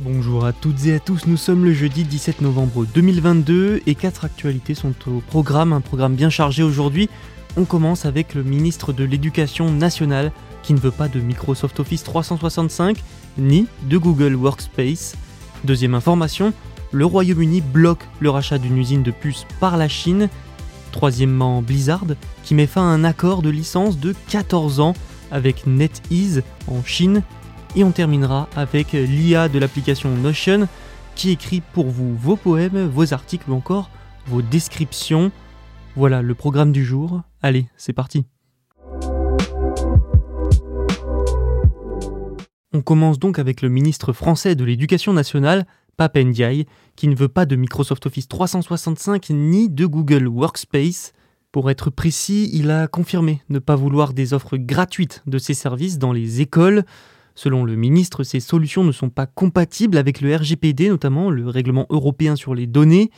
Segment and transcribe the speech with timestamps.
[0.00, 4.24] Bonjour à toutes et à tous, nous sommes le jeudi 17 novembre 2022 et quatre
[4.24, 7.08] actualités sont au programme, un programme bien chargé aujourd'hui.
[7.56, 10.32] On commence avec le ministre de l'Éducation nationale
[10.64, 12.98] qui ne veut pas de Microsoft Office 365
[13.38, 15.14] ni de Google Workspace.
[15.62, 16.52] Deuxième information,
[16.90, 20.28] le Royaume-Uni bloque le rachat d'une usine de puces par la Chine.
[20.90, 22.04] Troisièmement, Blizzard
[22.42, 24.94] qui met fin à un accord de licence de 14 ans
[25.30, 27.22] avec NetEase en Chine
[27.76, 30.68] et on terminera avec l'IA de l'application Notion
[31.14, 33.90] qui écrit pour vous vos poèmes, vos articles ou encore
[34.26, 35.30] vos descriptions.
[35.96, 37.22] Voilà le programme du jour.
[37.42, 38.24] Allez, c'est parti.
[42.72, 45.64] On commence donc avec le ministre français de l'Éducation nationale,
[45.96, 51.12] Pape Ndiaye, qui ne veut pas de Microsoft Office 365 ni de Google Workspace.
[51.52, 55.98] Pour être précis, il a confirmé ne pas vouloir des offres gratuites de ses services
[55.98, 56.84] dans les écoles.
[57.34, 61.86] Selon le ministre, ces solutions ne sont pas compatibles avec le RGPD, notamment le règlement
[61.90, 63.10] européen sur les données.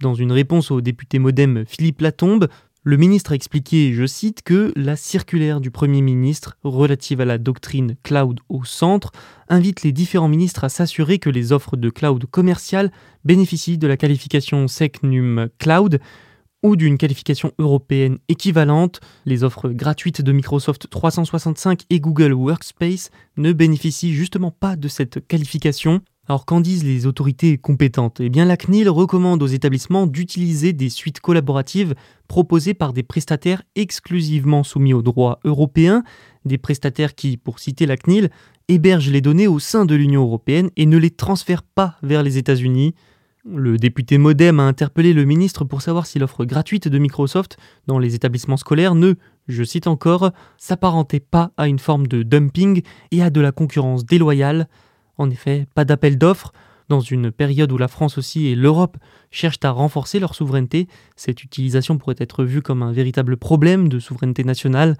[0.00, 2.48] Dans une réponse au député modem Philippe Latombe,
[2.86, 7.38] le ministre a expliqué, je cite, que la circulaire du Premier ministre relative à la
[7.38, 9.10] doctrine cloud au centre
[9.48, 12.92] invite les différents ministres à s'assurer que les offres de cloud commercial
[13.24, 15.98] bénéficient de la qualification SecNum Cloud
[16.64, 19.00] ou d'une qualification européenne équivalente.
[19.26, 25.24] Les offres gratuites de Microsoft 365 et Google Workspace ne bénéficient justement pas de cette
[25.28, 26.00] qualification.
[26.26, 28.18] Alors qu'en disent les autorités compétentes?
[28.20, 31.94] Eh bien la CNIL recommande aux établissements d'utiliser des suites collaboratives
[32.28, 36.02] proposées par des prestataires exclusivement soumis au droit européen,
[36.46, 38.30] des prestataires qui, pour citer la CNIL,
[38.68, 42.38] hébergent les données au sein de l'Union européenne et ne les transfèrent pas vers les
[42.38, 42.94] États-Unis.
[43.46, 47.98] Le député Modem a interpellé le ministre pour savoir si l'offre gratuite de Microsoft dans
[47.98, 49.14] les établissements scolaires ne,
[49.48, 54.06] je cite encore, s'apparentait pas à une forme de dumping et à de la concurrence
[54.06, 54.66] déloyale.
[55.18, 56.54] En effet, pas d'appel d'offres.
[56.88, 58.96] Dans une période où la France aussi et l'Europe
[59.30, 63.98] cherchent à renforcer leur souveraineté, cette utilisation pourrait être vue comme un véritable problème de
[63.98, 64.96] souveraineté nationale.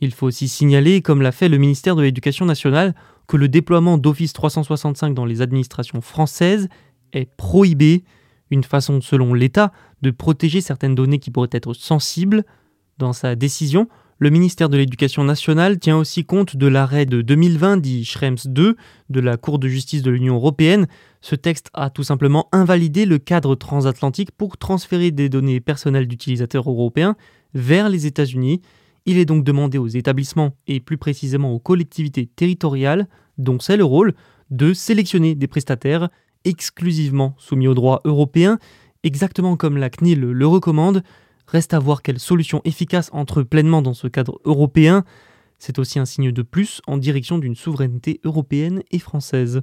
[0.00, 2.94] Il faut aussi signaler, comme l'a fait le ministère de l'Éducation nationale,
[3.28, 6.68] que le déploiement d'Office 365 dans les administrations françaises
[7.14, 8.04] est prohibé,
[8.50, 12.44] une façon selon l'État de protéger certaines données qui pourraient être sensibles.
[12.98, 13.88] Dans sa décision,
[14.18, 18.76] le ministère de l'Éducation nationale tient aussi compte de l'arrêt de 2020 dit Schrems 2
[19.10, 20.86] de la Cour de justice de l'Union européenne.
[21.20, 26.70] Ce texte a tout simplement invalidé le cadre transatlantique pour transférer des données personnelles d'utilisateurs
[26.70, 27.16] européens
[27.54, 28.62] vers les États-Unis.
[29.04, 33.84] Il est donc demandé aux établissements et plus précisément aux collectivités territoriales, dont c'est le
[33.84, 34.14] rôle,
[34.50, 36.08] de sélectionner des prestataires
[36.44, 38.58] exclusivement soumis au droit européen,
[39.02, 41.02] exactement comme la CNIL le recommande.
[41.46, 45.04] Reste à voir quelle solution efficace entre pleinement dans ce cadre européen.
[45.58, 49.62] C'est aussi un signe de plus en direction d'une souveraineté européenne et française.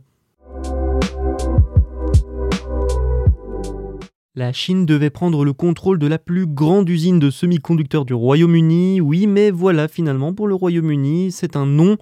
[4.34, 9.02] La Chine devait prendre le contrôle de la plus grande usine de semi-conducteurs du Royaume-Uni.
[9.02, 11.98] Oui, mais voilà, finalement, pour le Royaume-Uni, c'est un non.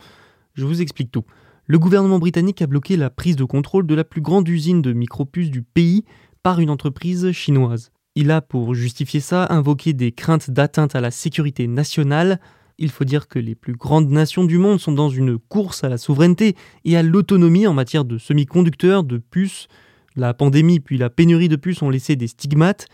[0.54, 1.24] Je vous explique tout.
[1.72, 4.92] Le gouvernement britannique a bloqué la prise de contrôle de la plus grande usine de
[4.92, 6.04] micropuces du pays
[6.42, 7.92] par une entreprise chinoise.
[8.16, 12.40] Il a, pour justifier ça, invoqué des craintes d'atteinte à la sécurité nationale.
[12.80, 15.90] Il faut dire que les plus grandes nations du monde sont dans une course à
[15.90, 16.56] la souveraineté
[16.86, 19.68] et à l'autonomie en matière de semi-conducteurs, de puces.
[20.16, 22.88] La pandémie puis la pénurie de puces ont laissé des stigmates.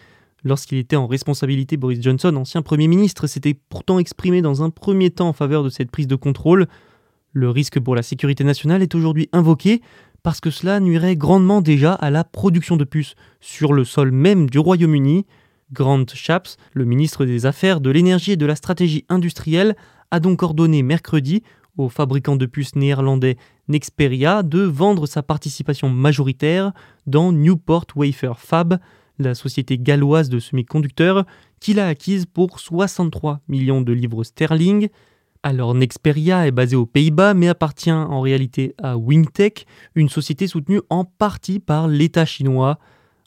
[0.43, 5.11] Lorsqu'il était en responsabilité, Boris Johnson, ancien Premier ministre, s'était pourtant exprimé dans un premier
[5.11, 6.67] temps en faveur de cette prise de contrôle.
[7.37, 9.81] Le risque pour la sécurité nationale est aujourd'hui invoqué
[10.23, 14.49] parce que cela nuirait grandement déjà à la production de puces sur le sol même
[14.49, 15.25] du Royaume-Uni.
[15.73, 19.75] Grant Shapps, le ministre des Affaires, de l'Énergie et de la Stratégie industrielle,
[20.11, 21.43] a donc ordonné mercredi
[21.75, 23.35] au fabricant de puces néerlandais
[23.67, 26.71] Nexperia de vendre sa participation majoritaire
[27.05, 28.79] dans Newport Wafer Fab,
[29.19, 31.25] la société galloise de semi-conducteurs
[31.59, 34.87] qu'il a acquise pour 63 millions de livres sterling.
[35.45, 40.81] Alors Nexperia est basé aux Pays-Bas mais appartient en réalité à Wingtech, une société soutenue
[40.89, 42.79] en partie par l'État chinois.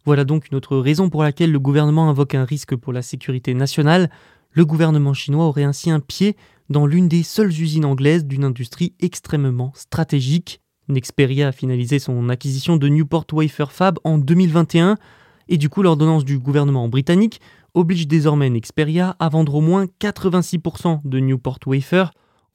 [0.04, 3.54] Voilà donc une autre raison pour laquelle le gouvernement invoque un risque pour la sécurité
[3.54, 4.10] nationale.
[4.50, 6.36] Le gouvernement chinois aurait ainsi un pied
[6.70, 10.60] dans l'une des seules usines anglaises d'une industrie extrêmement stratégique.
[10.88, 14.96] Nexperia a finalisé son acquisition de Newport Wafer Fab en 2021
[15.48, 17.40] et du coup l'ordonnance du gouvernement britannique
[17.78, 22.06] oblige désormais Nexperia à vendre au moins 86% de Newport Wafer.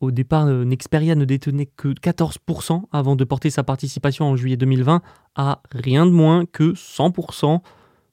[0.02, 4.58] Au départ, euh, Nexperia ne détenait que 14% avant de porter sa participation en juillet
[4.58, 5.02] 2020
[5.36, 7.62] à rien de moins que 100%.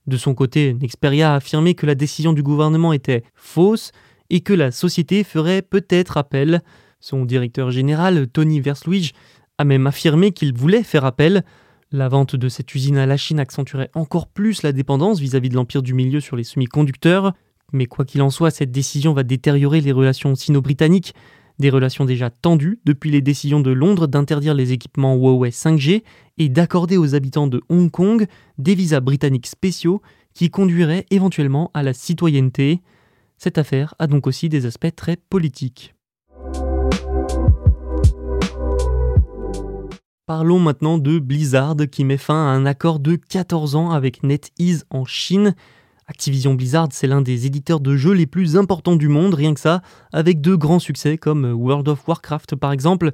[0.06, 3.90] De son côté, Nexperia a affirmé que la décision du gouvernement était fausse
[4.30, 6.62] et que la société ferait peut-être appel.
[7.00, 9.14] Son directeur général, Tony Versluige,
[9.58, 11.42] a même affirmé qu'il voulait faire appel.
[11.92, 15.56] La vente de cette usine à la Chine accentuerait encore plus la dépendance vis-à-vis de
[15.56, 17.32] l'empire du milieu sur les semi-conducteurs.
[17.72, 21.14] Mais quoi qu'il en soit, cette décision va détériorer les relations sino-britanniques,
[21.58, 26.04] des relations déjà tendues depuis les décisions de Londres d'interdire les équipements Huawei 5G
[26.38, 28.28] et d'accorder aux habitants de Hong Kong
[28.58, 30.00] des visas britanniques spéciaux
[30.32, 32.82] qui conduiraient éventuellement à la citoyenneté.
[33.36, 35.96] Cette affaire a donc aussi des aspects très politiques.
[40.30, 44.84] Parlons maintenant de Blizzard qui met fin à un accord de 14 ans avec NetEase
[44.88, 45.56] en Chine.
[46.06, 49.58] Activision Blizzard, c'est l'un des éditeurs de jeux les plus importants du monde, rien que
[49.58, 49.82] ça,
[50.12, 53.10] avec de grands succès comme World of Warcraft par exemple.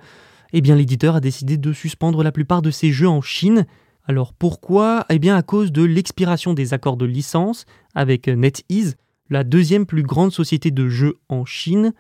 [0.52, 3.64] Eh bien, l'éditeur a décidé de suspendre la plupart de ses jeux en Chine.
[4.04, 5.06] Alors pourquoi?
[5.08, 7.64] Eh bien, à cause de l'expiration des accords de licence
[7.94, 8.96] avec NetEase,
[9.30, 11.94] la deuxième plus grande société de jeux en Chine.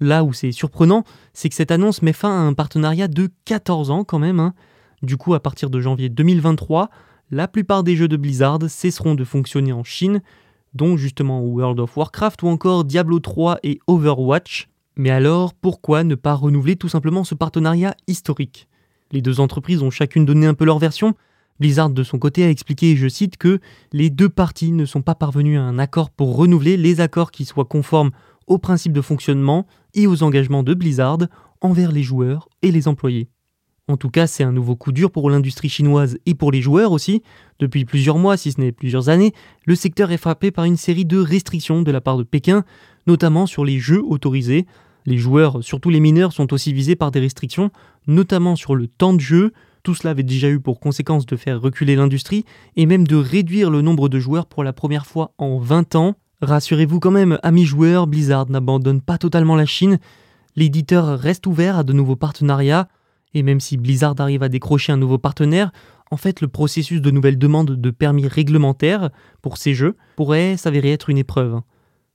[0.00, 3.90] Là où c'est surprenant, c'est que cette annonce met fin à un partenariat de 14
[3.90, 4.40] ans quand même.
[4.40, 4.54] Hein.
[5.02, 6.90] Du coup, à partir de janvier 2023,
[7.30, 10.20] la plupart des jeux de Blizzard cesseront de fonctionner en Chine,
[10.74, 14.68] dont justement World of Warcraft ou encore Diablo 3 et Overwatch.
[14.96, 18.68] Mais alors, pourquoi ne pas renouveler tout simplement ce partenariat historique?
[19.12, 21.14] Les deux entreprises ont chacune donné un peu leur version,
[21.60, 23.60] Blizzard de son côté a expliqué, je cite, que
[23.92, 27.44] les deux parties ne sont pas parvenues à un accord pour renouveler les accords qui
[27.44, 28.10] soient conformes
[28.46, 31.18] aux principes de fonctionnement et aux engagements de Blizzard
[31.60, 33.28] envers les joueurs et les employés.
[33.86, 36.92] En tout cas, c'est un nouveau coup dur pour l'industrie chinoise et pour les joueurs
[36.92, 37.22] aussi.
[37.58, 39.32] Depuis plusieurs mois, si ce n'est plusieurs années,
[39.66, 42.64] le secteur est frappé par une série de restrictions de la part de Pékin,
[43.06, 44.66] notamment sur les jeux autorisés.
[45.04, 47.70] Les joueurs, surtout les mineurs, sont aussi visés par des restrictions,
[48.06, 49.52] notamment sur le temps de jeu,
[49.84, 53.70] tout cela avait déjà eu pour conséquence de faire reculer l'industrie et même de réduire
[53.70, 56.14] le nombre de joueurs pour la première fois en 20 ans.
[56.44, 59.98] Rassurez-vous quand même, amis joueurs, Blizzard n'abandonne pas totalement la Chine.
[60.56, 62.88] L'éditeur reste ouvert à de nouveaux partenariats.
[63.32, 65.72] Et même si Blizzard arrive à décrocher un nouveau partenaire,
[66.10, 69.10] en fait, le processus de nouvelles demandes de permis réglementaires
[69.42, 71.60] pour ces jeux pourrait s'avérer être une épreuve.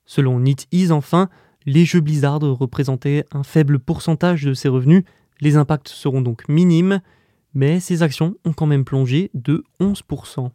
[0.06, 1.28] Selon NetEase, enfin,
[1.66, 5.04] les jeux Blizzard représentaient un faible pourcentage de ses revenus.
[5.42, 7.02] Les impacts seront donc minimes
[7.54, 10.50] mais ces actions ont quand même plongé de 11%.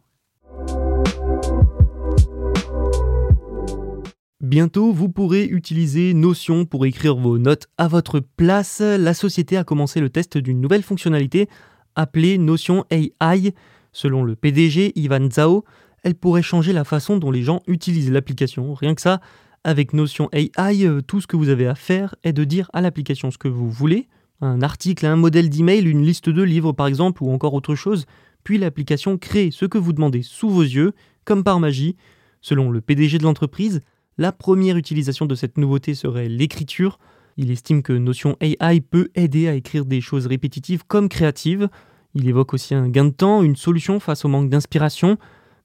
[4.45, 8.79] Bientôt, vous pourrez utiliser Notion pour écrire vos notes à votre place.
[8.79, 11.49] La société a commencé le test d'une nouvelle fonctionnalité
[11.95, 13.55] appelée Notion AI.
[13.91, 15.65] Selon le PDG Ivan Zhao,
[16.03, 18.75] elle pourrait changer la façon dont les gens utilisent l'application.
[18.75, 19.19] Rien que ça,
[19.63, 22.81] avec Notion AI, euh, tout ce que vous avez à faire est de dire à
[22.81, 24.07] l'application ce que vous voulez,
[24.41, 28.05] un article, un modèle d'email, une liste de livres par exemple, ou encore autre chose,
[28.43, 31.95] puis l'application crée ce que vous demandez sous vos yeux, comme par magie.
[32.41, 33.81] Selon le PDG de l'entreprise,
[34.17, 36.99] la première utilisation de cette nouveauté serait l'écriture.
[37.37, 41.69] Il estime que Notion AI peut aider à écrire des choses répétitives comme créatives.
[42.13, 45.17] Il évoque aussi un gain de temps, une solution face au manque d'inspiration,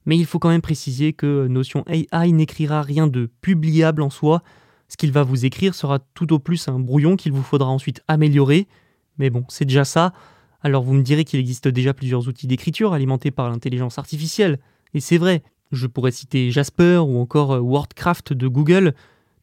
[0.05, 4.43] mais il faut quand même préciser que Notion AI n'écrira rien de publiable en soi,
[4.91, 8.03] ce qu'il va vous écrire sera tout au plus un brouillon qu'il vous faudra ensuite
[8.09, 8.67] améliorer.
[9.19, 10.13] Mais bon, c'est déjà ça.
[10.63, 14.59] Alors vous me direz qu'il existe déjà plusieurs outils d'écriture alimentés par l'intelligence artificielle.
[14.93, 18.95] Et c'est vrai, je pourrais citer Jasper ou encore euh, WordCraft de Google.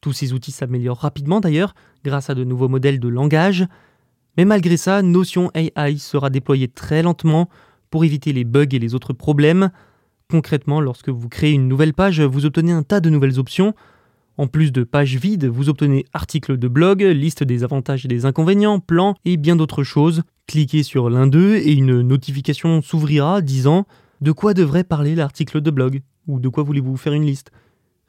[0.02, 3.66] Tous ces outils s'améliorent rapidement d'ailleurs, grâce à de nouveaux modèles de langage.
[4.38, 7.50] Mais malgré ça, Notion AI sera déployé très lentement
[7.90, 9.72] pour éviter les bugs et les autres problèmes.
[10.30, 13.74] Concrètement, lorsque vous créez une nouvelle page, vous obtenez un tas de nouvelles options,
[14.38, 18.26] en plus de pages vides, vous obtenez articles de blog, liste des avantages et des
[18.26, 20.22] inconvénients, plans et bien d'autres choses.
[20.46, 23.88] Cliquez sur l'un d'eux et une notification s'ouvrira disant
[24.22, 27.52] de quoi devrait parler l'article de blog ou de quoi voulez-vous faire une liste.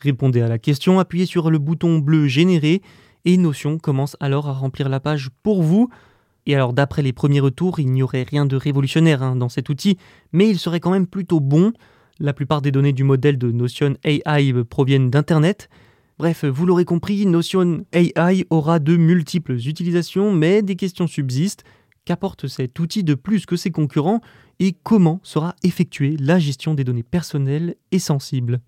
[0.01, 2.83] Répondez à la question, appuyez sur le bouton bleu générer
[3.25, 5.91] et Notion commence alors à remplir la page pour vous.
[6.47, 9.69] Et alors d'après les premiers retours, il n'y aurait rien de révolutionnaire hein, dans cet
[9.69, 9.99] outil,
[10.33, 11.73] mais il serait quand même plutôt bon.
[12.21, 15.69] La plupart des données du modèle de Notion AI proviennent d'Internet.
[16.19, 21.65] Bref, vous l'aurez compris, Notion AI aura de multiples utilisations, mais des questions subsistent.
[22.05, 24.21] Qu'apporte cet outil de plus que ses concurrents?
[24.61, 28.61] Et comment sera effectuée la gestion des données personnelles et sensibles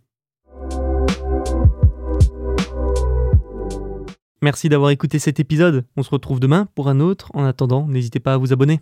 [4.43, 5.85] Merci d'avoir écouté cet épisode.
[5.97, 7.31] On se retrouve demain pour un autre.
[7.35, 8.81] En attendant, n'hésitez pas à vous abonner.